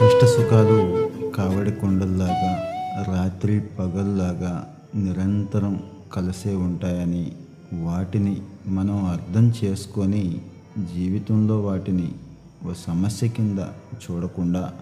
కష్ట 0.00 0.24
సుఖాలు 0.24 0.76
కావడి 1.36 1.72
కొండల్లాగా 1.72 2.52
రాత్రి 3.08 3.60
పగల్లాగా 3.78 4.52
నిరంతరం 4.96 5.74
కలిసే 6.12 6.54
ఉంటాయని 6.58 7.32
వాటిని 7.72 8.34
మనం 8.68 9.06
అర్థం 9.06 9.52
చేసుకొని 9.64 10.22
జీవితంలో 10.94 11.60
వాటిని 11.60 12.08
ఓ 12.66 12.72
సమస్య 12.86 13.28
కింద 13.28 13.58
చూడకుండా 14.02 14.72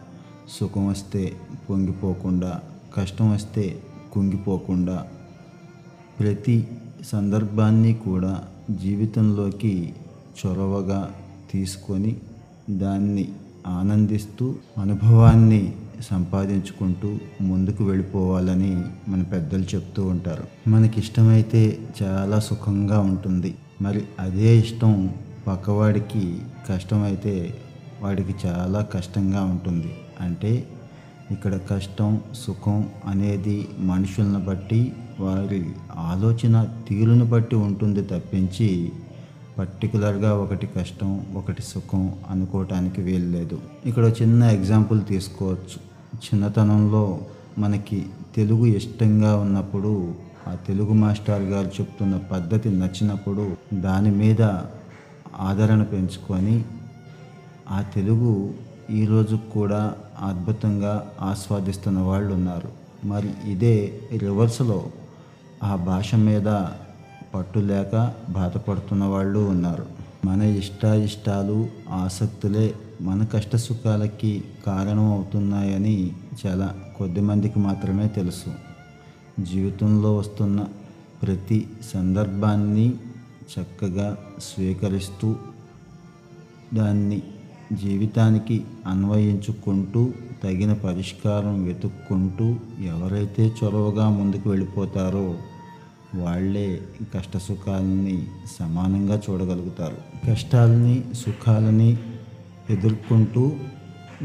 సుఖం 0.58 0.86
వస్తే 0.88 1.36
పొంగిపోకుండా 1.70 2.60
కష్టం 2.96 3.30
వస్తే 3.30 3.76
కుంగిపోకుండా 4.12 4.98
ప్రతి 6.20 6.68
సందర్భాన్ని 7.04 7.94
కూడా 7.94 8.34
జీవితంలోకి 8.70 9.94
చొరవగా 10.38 11.10
తీసుకొని 11.50 12.16
దాన్ని 12.70 13.28
ఆనందిస్తూ 13.66 14.54
అనుభవాన్ని 14.78 15.72
సంపాదించుకుంటూ 16.10 17.18
ముందుకు 17.40 17.84
వెళ్ళిపోవాలని 17.84 18.82
మన 19.08 19.22
పెద్దలు 19.22 19.62
చెప్తూ 19.62 20.06
ఉంటారు. 20.06 20.70
మనకి 20.70 21.00
ఇష్టమైతే 21.00 21.88
చాలా 22.02 22.38
సుఖంగా 22.38 23.00
ఉంటుంది. 23.00 23.54
మరి 23.82 24.02
అదే 24.20 24.58
ఇష్టం 24.58 25.14
పక్కవాడికి 25.46 26.38
కష్టమైతే 26.70 27.54
వాడికి 28.02 28.34
చాలా 28.46 28.80
కష్టంగా 28.80 29.44
ఉంటుంది. 29.44 29.94
అంటే 30.20 30.68
ఇక్కడ 31.30 31.58
కష్టం 31.70 32.20
సుఖం 32.34 32.88
అనేది 33.06 33.68
మనుషులను 33.78 34.40
బట్టి 34.40 34.92
వారి 35.20 35.66
ఆలోచన 35.96 36.68
తీరును 36.88 37.24
బట్టి 37.24 37.56
ఉంటుంది 37.56 38.02
తప్పించి 38.02 38.92
పర్టికులర్గా 39.58 40.30
ఒకటి 40.34 40.66
కష్టం 40.66 41.10
ఒకటి 41.36 41.62
సుఖం 41.62 42.02
అనుకోవటానికి 42.30 43.00
వీలు 43.02 43.28
లేదు. 43.36 43.58
ఇక్కడ 43.86 44.04
చిన్న 44.22 44.42
ఎగ్జాంపుల్ 44.56 45.00
తీసుకోవచ్చు. 45.04 45.78
చిన్నతనంలో 46.24 47.20
మనకి 47.58 48.06
తెలుగు 48.36 48.66
ఇష్టంగా 48.66 49.36
ఉన్నప్పుడు 49.36 49.92
ఆ 50.48 50.54
తెలుగు 50.66 50.92
మాస్టర్ 50.92 51.42
గారు 51.42 51.70
చెప్తున్న 51.78 52.16
పద్ధతి 52.32 52.68
నచ్చినప్పుడు 52.68 53.44
దాని 53.74 54.10
మీద 54.10 54.42
ఆదరణ 55.40 55.82
పెంచుకొని 55.82 56.64
ఆ 57.70 57.82
తెలుగు 57.94 58.32
ఈరోజు 58.90 59.36
కూడా 59.54 59.94
అద్భుతంగా 60.20 60.92
ఆస్వాదిస్తున్న 61.20 62.00
వాళ్ళు 62.00 62.34
ఉన్నారు 62.34 62.70
మరి 63.04 63.30
ఇదే 63.44 63.76
రివర్స్లో 64.18 64.78
ఆ 65.62 65.76
భాష 65.76 66.14
మీద 66.14 66.48
పట్టు 67.36 67.58
లేక 67.58 68.12
బాధపడుతున్న 68.30 69.04
వాళ్ళు 69.04 69.38
ఉన్నారు. 69.38 69.86
మన 70.24 70.42
ఇష్టాయిష్టాలు 70.42 71.68
ఆసక్తులే 71.90 72.74
మన 73.00 73.24
కష్ట 73.24 73.56
సుఖాలకి 73.56 74.44
కారణం 74.66 75.12
అవుతున్నాయని 75.12 76.12
చాలా 76.46 76.68
కొద్ది 76.96 77.20
మందికి 77.20 77.58
మాత్రమే 77.58 78.08
తెలుసు. 78.08 78.50
జీవితంలో 79.42 80.16
వస్తున్న 80.16 80.60
ప్రతి 81.22 81.58
సందర్భాన్ని 81.94 82.94
చక్కగా 83.52 84.16
స్వీకరిస్తూ 84.40 85.36
దాన్ని 86.74 87.22
జీవితానికి 87.72 88.64
అన్వయించుకుంటూ 88.86 90.02
తగిన 90.42 90.72
పరిష్కారం 90.72 91.64
వెతుక్కుంటూ 91.64 92.46
ఎవరైతే 92.86 93.44
చొరవగా 93.58 94.08
ముందుకు 94.08 94.50
వెళ్ళిపోతారో 94.50 95.26
వాళ్ళే 96.14 96.82
కష్ట 97.14 97.36
సుఖాలని 97.36 98.26
సమానంగా 98.60 99.22
చూడగలుగుతారు. 99.30 99.96
కష్టాలని 100.30 101.04
సుఖాలని 101.14 101.98
ఎదుర్కొంటూ 102.70 103.52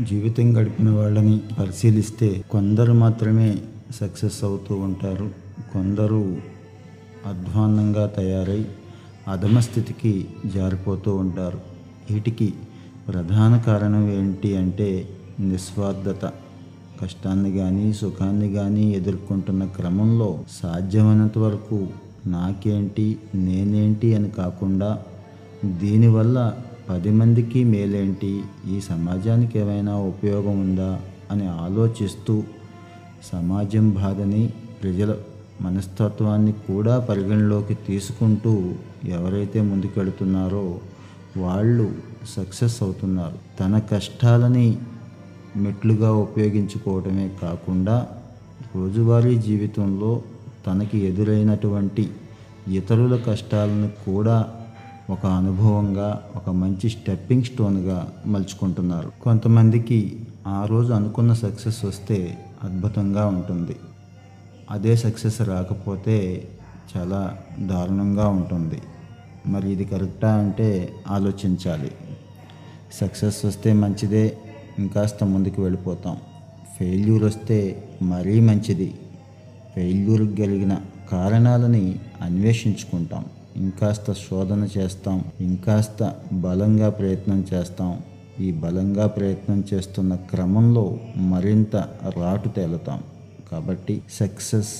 జీవితం 0.03 0.57
గడిపిన 0.57 0.89
వాళ్ళని 0.89 1.39
పరిశీలిస్తే 1.59 2.43
కొందరు 2.51 2.93
మాత్రమే 2.93 3.57
సక్సెస్ 3.95 4.43
అవుతూ 4.43 4.75
ఉంటారు. 4.75 5.29
కొందరు 5.73 6.37
అధ్వాన్నంగా 7.25 8.07
తయారై 8.07 8.65
అధమ 9.27 9.59
స్థితికి 9.59 10.27
జారిపోతూ 10.45 11.15
ఉంటారు. 11.15 11.61
వీటికి 12.11 12.53
ప్రధాన 13.07 13.57
కారణం 13.57 14.11
ఏంటి 14.11 14.57
అంటే 14.57 15.09
నిస్వార్థత. 15.39 16.33
కష్టాన్ని 17.01 17.51
కానీ 17.57 17.93
సుఖాన్ని 17.93 18.53
కానీ 18.53 18.85
ఎదుర్కొంటున్న 18.93 19.65
క్రమంలో 19.65 20.29
సాధ్యమైనంత 20.61 21.37
వరకు 21.37 21.79
నాకేంటి 22.27 23.05
నేనేంటి 23.35 24.15
అని 24.15 24.29
కాకుండా 24.31 24.89
దీనివల్ల 25.65 26.37
పది 26.89 27.11
మందికి 27.11 27.63
మేలేంటి 27.63 28.31
ఈ 28.71 28.77
సమాజానికి 28.81 29.59
ఏమైనా 29.59 29.95
ఉపయోగం 29.95 30.61
ఉందా 30.61 30.91
అని 31.31 31.47
ఆలోచిస్తూ 31.47 32.43
సమాజం 33.31 33.89
బాధని 33.91 34.43
ప్రజల 34.83 35.11
మనస్తత్వాన్ని 35.61 36.53
కూడా 36.67 36.99
పరిగణలోకి 36.99 37.75
తీసుకుంటూ 37.87 38.53
ఎవరైతే 39.07 39.61
ముందుకెడుతున్నారో 39.61 40.65
వాళ్ళు 41.37 41.85
సక్సెస్ 42.35 42.83
అవుతున్నారు. 42.83 43.37
తన 43.59 43.79
కష్టాలని 43.91 44.67
మెట్లుగా 45.55 46.13
ఉపయోగించుకోవడమే 46.13 47.31
కాకుండా 47.41 48.07
రోజువారీ 48.75 49.37
జీవితంలో 49.37 50.21
తనకి 50.67 50.97
ఎదురైనటువంటి 50.97 52.09
ఇతరుల 52.67 53.15
కష్టాలను 53.27 53.87
కూడా 53.87 54.45
ఒక 55.09 55.25
అనుభవంగా 55.25 56.21
ఒక 56.35 56.49
మంచి 56.49 56.89
స్టెప్పింగ్ 56.89 57.43
స్టోన్గా 57.43 58.13
మలుచుకుంటున్నారు. 58.27 59.11
కొంతమందికి 59.21 60.27
ఆ 60.47 60.65
రోజు 60.65 60.93
అనుకున్న 60.93 61.33
సక్సెస్ 61.33 61.85
వస్తే 61.85 62.37
అద్భుతంగా 62.63 63.27
ఉంటుంది. 63.27 63.75
అదే 64.71 64.95
సక్సెస్ 64.95 65.41
రాకపోతే 65.41 66.47
చాలా 66.97 67.37
దారుణంగా 67.59 68.27
ఉంటుంది. 68.27 68.81
మరి 69.47 69.71
ఇది 69.71 69.85
కరెక్టా 69.85 70.33
అంటే 70.33 70.95
ఆలోచించాలి. 71.07 71.91
సక్సెస్ 72.93 73.45
వస్తే 73.45 73.73
మంచిదే 73.73 74.37
ఇంకాస్త 74.81 75.23
ముందుకు 75.23 75.61
వెళ్ళిపోతాం. 75.61 76.17
ఫెయిల్యూర్ 76.79 77.23
వస్తే 77.23 77.83
మరీ 78.01 78.39
మంచిది. 78.39 78.93
ఫెయిల్యూర్ 79.75 80.37
కలిగిన 80.37 80.77
కారణాలని 81.11 81.99
అన్వేషించుకుంటాం. 82.21 83.25
ఇంకాస్త 83.55 84.13
శోధన 84.13 84.67
చేస్తాం. 84.77 85.23
ఇంకాస్త 85.41 86.15
బలంగా 86.33 86.89
ప్రయత్నం 86.89 87.45
చేస్తాం. 87.53 87.99
ఈ 88.39 88.51
బలంగా 88.51 89.07
ప్రయత్నం 89.07 89.63
చేస్తున్న 89.73 90.15
క్రమంలో 90.15 90.99
మరింత 91.17 91.75
రాటు 92.17 92.49
తేలుతాం. 92.49 93.03
కాబట్టి 93.51 94.01
సక్సెస్ 94.11 94.73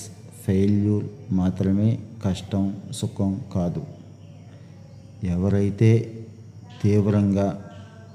ఫెయిల్యూర్ 0.46 1.04
మాత్రమే 1.32 1.98
కష్టం 2.24 2.76
సుఖం 2.92 3.40
కాదు. 3.54 3.82
ఎవరైతే 5.24 6.12
తీవ్రంగా 6.82 7.64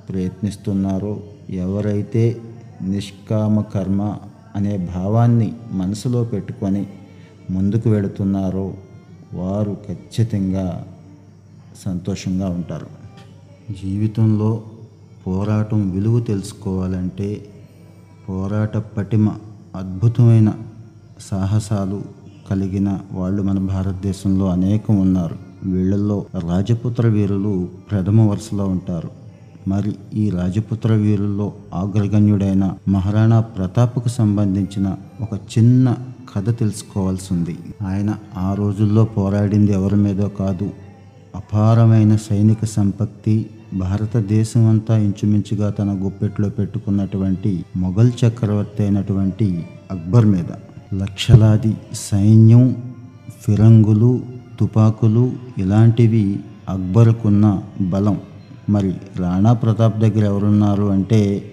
ప్రయత్నిస్తున్నారో 0.10 1.20
ఎవరైతే 1.50 2.42
నిష్కామ 2.82 3.62
కర్మ 3.62 4.18
అనే 4.56 4.90
భావాన్ని 4.96 5.54
మనసులో 5.72 6.24
పెట్టుకొని 6.24 6.88
ముందుకు 7.52 7.90
వెళుతున్నారో 7.90 8.74
వారు 9.34 9.78
ఖచ్చితంగా 9.88 10.86
సంతోషంగా 11.86 12.50
ఉంటారు. 12.50 12.88
జీవితంలో 13.84 14.64
పోరాటం 15.28 15.90
విలువ 15.90 16.20
తెలుసుకోవాలంటే 16.20 17.46
పోరాట 18.30 18.78
పటిమ 18.78 19.34
అద్భుతమైన 19.76 20.54
సాహసాలు 21.20 22.02
కలిగిన 22.52 23.00
వాళ్ళు 23.12 23.44
మన 23.44 23.60
భారతదేశంలో 23.60 24.50
అనేకం 24.50 24.98
ఉన్నారు. 25.00 25.38
వీళ్ళల్లో 25.64 26.26
రాజపుత్ర 26.48 27.08
వీరులు 27.08 27.70
ప్రథమ 27.92 28.22
వరుసలో 28.22 28.66
ఉంటారు. 28.66 29.27
మరి 29.68 29.96
ఈ 30.14 30.30
రాజపుత్ర 30.30 30.94
వీరుల్లో 30.94 31.54
అగ్రగణ్యుడైన 31.74 32.74
మహారాణా 32.90 33.40
ప్రతాప్కు 33.40 34.10
సంబంధించిన 34.10 34.96
ఒక 35.22 35.34
చిన్న 35.58 35.96
కథ 36.36 36.60
తెలుసుకోవాల్సి 36.60 37.34
ఉంది 37.34 37.56
ఆయన 37.82 38.16
ఆ 38.38 38.54
రోజుల్లో 38.54 39.04
పోరాడింది 39.06 39.72
ఎవరి 39.72 39.96
మీదో 39.96 40.28
కాదు 40.28 40.70
అపారమైన 41.36 42.16
సైనిక 42.16 42.66
సంపత్తి 42.66 43.46
భారతదేశం 43.74 44.66
అంతా 44.66 44.98
ఇంచుమించుగా 44.98 45.70
తన 45.70 45.90
గుప్పెట్లో 46.04 46.50
పెట్టుకున్నటువంటి 46.50 47.66
మొఘల్ 47.78 48.12
చక్రవర్తి 48.26 48.84
అయినటువంటి 48.84 49.66
అక్బర్ 49.92 50.26
మీద. 50.26 50.52
లక్షలాది 50.94 51.78
సైన్యం 51.94 52.76
ఫిరంగులు 53.46 54.22
తుపాకులు 54.60 55.32
ఇలాంటివి 55.58 56.40
అక్బర్కున్న 56.70 57.46
బలం. 57.82 58.18
మరి 58.70 58.94
రాణా 59.18 59.54
ప్రతాప్ 59.54 60.00
దగ్గర 60.00 60.26
ఎవరున్నారు 60.26 60.84
అంటే 60.84 61.52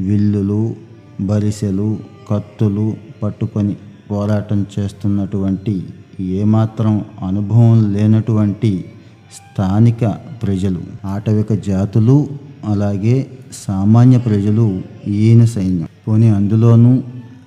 విల్లులు 0.00 0.76
బరిసెలు 1.20 1.98
కత్తులు 2.30 2.96
పట్టుకొని 3.22 3.76
పోరాటం 4.10 4.66
చేస్తున్నటువంటి 4.78 5.82
ఏమాత్రం 6.20 7.04
అనుభవం 7.22 7.92
లేనటువంటి 7.92 8.84
స్థానిక 9.32 10.04
ప్రజలు 10.42 10.80
ఆటవిక 11.06 11.52
జాతులు 11.52 12.28
అలాగే 12.64 13.30
సామాన్య 13.66 14.18
ప్రజలు 14.18 14.82
ఈయన 15.06 15.44
సైన్యం. 15.44 15.88
పోనీ 16.08 16.28
అందులోనూ 16.28 17.02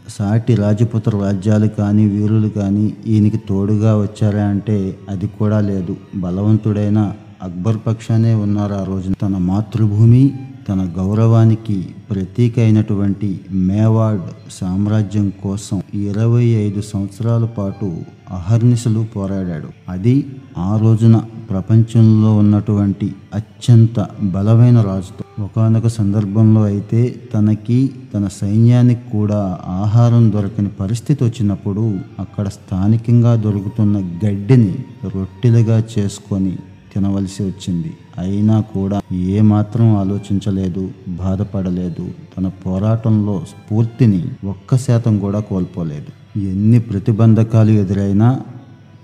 సాటి 0.09 0.55
రాజపుత్ర 0.55 1.17
రాజ్యాలు 1.17 1.67
కానీ 1.67 2.05
వీరులు 2.05 2.47
కానీ 2.47 2.93
ఈయనకి 3.07 3.37
తోడుగా 3.37 3.97
వచ్చారా 3.97 4.43
అంటే 4.43 4.97
అది 5.09 5.27
కూడా 5.27 5.61
లేదు. 5.61 5.97
బలవంతుడైన 6.15 7.13
అక్బర్ 7.43 7.77
పక్షానే 7.87 8.33
ఉన్నారు 8.35 8.73
ఆ 8.73 8.83
రోజున. 8.83 9.13
తన 9.21 9.37
మాతృభూమి 9.37 10.33
తన 10.69 10.93
గౌరవానికి 10.97 11.89
ప్రతీక 12.11 12.59
అయినటువంటి 12.59 13.39
మేవాడ్ 13.51 14.21
సామ్రాజ్యం 14.51 15.33
కోసం 15.43 15.81
ఇరవై 15.93 16.45
ఐదు 16.45 16.81
సంవత్సరాల 16.81 17.45
పాటు 17.45 17.97
అహర్నిశలు 18.31 19.05
పోరాడాడు. 19.15 19.67
అది 19.89 20.25
ఆ 20.57 20.79
రోజున 20.81 21.21
ప్రపంచంలో 21.49 22.37
ఉన్నటువంటి 22.37 23.13
అత్యంత 23.33 24.07
బలమైన 24.21 24.81
రాజుతో. 24.81 25.43
ఒకనొక 25.43 25.87
సందర్భంలో 25.87 26.61
అయితే 26.63 27.15
తనకి 27.33 27.91
తన 28.13 28.27
సైన్యానికి 28.27 29.11
కూడా 29.11 29.57
ఆహారం 29.67 30.31
దొరకని 30.31 30.69
పరిస్థితి 30.69 31.23
వచ్చినప్పుడు 31.23 31.97
అక్కడ 32.19 32.47
స్థానికంగా 32.47 33.35
దొరుకుతున్న 33.35 33.97
గడ్డిని 34.25 34.75
రొట్టెలుగా 35.15 35.83
చేసుకొని 35.99 36.57
తినవలసి 36.93 37.43
వచ్చింది. 37.43 37.93
అయినా 38.17 38.61
కూడా 38.61 39.01
ఏమాత్రం 39.11 39.95
ఆలోచించలేదు 39.95 40.91
బాధపడలేదు. 41.07 42.11
తన 42.37 42.47
పోరాటంలో 42.47 43.45
స్ఫూర్తిని 43.49 44.25
ఒక్క 44.45 44.77
శాతం 44.77 45.19
కూడా 45.19 45.39
కోల్పోలేదు. 45.39 46.39
ఎన్ని 46.39 46.79
ప్రతిబంధకాలు 46.79 47.71
ఎదురైనా 47.71 48.39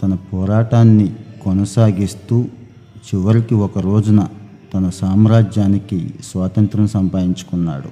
తన 0.03 0.13
పోరాటాన్ని 0.13 1.13
కొనసాగిస్తూ 1.43 2.45
చివరికి 3.03 3.55
ఒక 3.55 3.79
రోజున 3.79 4.27
తన 4.73 4.89
సామ్రాజ్యానికి 4.89 6.13
స్వాతంత్రం 6.23 6.87
సంపాదించుకున్నాడు. 6.87 7.89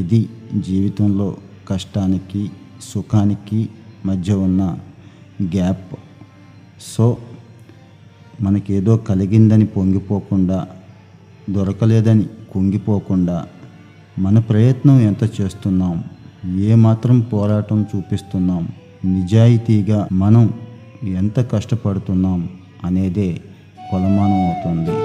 ఇది 0.00 0.28
జీవితంలో 0.54 1.36
కష్టానికి 1.68 2.50
సుఖానికి 2.94 3.68
మధ్య 4.06 4.34
ఉన్న 4.34 4.78
గ్యాప్. 5.42 5.94
సో 6.96 7.16
మనకేదో 8.42 8.96
కలిగిందని 8.96 9.66
పొంగిపోకుండా 9.66 10.66
దొరకలేదని 11.50 12.26
కుంగిపోకుండా 12.52 13.46
మన 14.18 14.38
ప్రయత్నం 14.38 15.00
ఎంత 15.00 15.40
చేస్తున్నాం? 15.40 16.04
ఏమాత్రం 16.58 17.20
పోరాటం 17.20 17.86
చూపిస్తున్నాం? 17.96 18.68
నిజాయితీగా 19.04 20.08
మనం 20.12 20.52
ఎంత 21.04 21.40
కష్టపడుతున్నాం 21.52 22.48
అనేదే 22.84 23.40
కొలమానం 23.90 24.40
అవుతుంది. 24.46 24.96